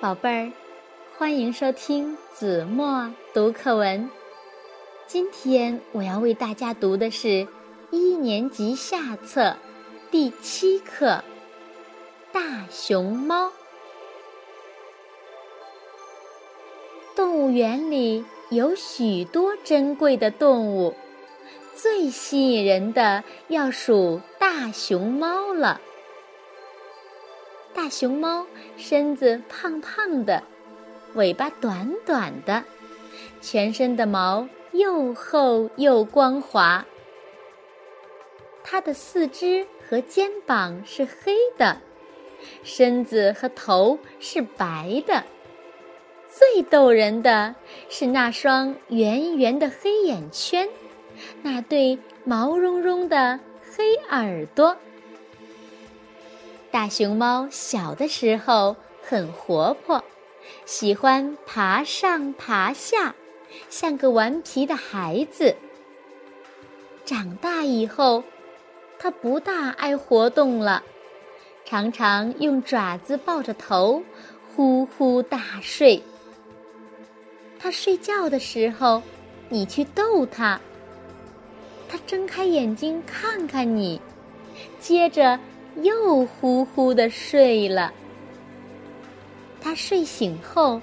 [0.00, 0.52] 宝贝儿，
[1.16, 4.08] 欢迎收听子墨读课文。
[5.08, 7.48] 今天我要为大家读的是
[7.90, 9.56] 一年级下册
[10.08, 11.06] 第七课
[12.32, 13.48] 《大熊猫》。
[17.16, 20.94] 动物园里有许多珍贵的动物，
[21.74, 25.80] 最吸引人的要数大熊猫了。
[27.78, 28.44] 大熊猫
[28.76, 30.42] 身子胖胖的，
[31.14, 32.64] 尾巴短短的，
[33.40, 36.84] 全身的毛又厚又光滑。
[38.64, 41.80] 它的四肢和肩膀是黑的，
[42.64, 45.22] 身子和头是白的。
[46.28, 47.54] 最逗人的
[47.88, 50.68] 是那双圆圆的黑眼圈，
[51.42, 54.76] 那对毛茸茸的黑耳朵。
[56.78, 60.04] 大熊猫小的时候很活泼，
[60.64, 63.16] 喜欢爬上爬下，
[63.68, 65.56] 像个顽皮的孩子。
[67.04, 68.22] 长大以后，
[68.96, 70.84] 它不大爱活动了，
[71.64, 74.04] 常常用爪子抱着头，
[74.54, 76.00] 呼呼大睡。
[77.58, 79.02] 它睡觉的时候，
[79.48, 80.60] 你去逗它，
[81.88, 84.00] 它睁开眼睛看看你，
[84.78, 85.40] 接着。
[85.82, 87.92] 又呼呼的睡了。
[89.60, 90.80] 他睡醒后，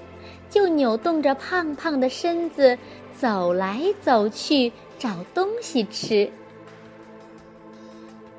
[0.50, 2.78] 就扭动着胖胖的身子
[3.18, 6.30] 走来走去找东西吃。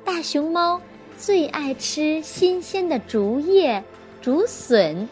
[0.05, 0.81] 大熊猫
[1.17, 3.83] 最爱吃新鲜的竹叶、
[4.21, 5.09] 竹笋。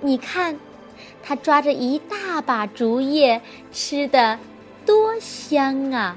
[0.00, 0.58] 你看，
[1.22, 3.40] 它抓着一大把竹叶，
[3.72, 4.38] 吃的
[4.86, 6.16] 多香啊！